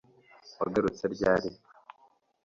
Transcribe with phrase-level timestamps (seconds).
[0.59, 1.49] Wagarutse ryari